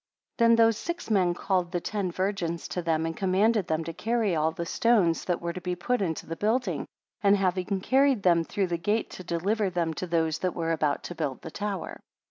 26 0.39 0.39
Then 0.39 0.55
those 0.65 0.77
six 0.77 1.11
men 1.11 1.35
called 1.35 1.71
the 1.71 1.79
ten 1.79 2.11
virgins 2.11 2.67
to 2.67 2.81
them, 2.81 3.05
and 3.05 3.15
commanded 3.15 3.67
them 3.67 3.83
to 3.83 3.93
carry 3.93 4.35
all 4.35 4.49
the 4.51 4.65
stones 4.65 5.25
that 5.25 5.39
were 5.39 5.53
to 5.53 5.61
be 5.61 5.75
put 5.75 6.01
into 6.01 6.25
the 6.25 6.35
building, 6.35 6.87
and 7.21 7.37
having 7.37 7.79
carried 7.81 8.23
them 8.23 8.43
through 8.43 8.65
the 8.65 8.77
gate 8.79 9.11
to 9.11 9.23
deliver 9.23 9.69
them 9.69 9.93
to 9.93 10.07
those 10.07 10.39
that 10.39 10.55
were 10.55 10.71
about 10.71 11.03
to 11.03 11.13
build 11.13 11.43
the 11.43 11.51
tower. 11.51 11.99